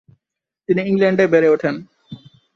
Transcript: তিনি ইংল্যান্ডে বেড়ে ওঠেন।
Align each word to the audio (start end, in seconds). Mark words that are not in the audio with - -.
তিনি 0.69 0.81
ইংল্যান্ডে 0.81 1.25
বেড়ে 1.27 1.49
ওঠেন। 1.49 1.75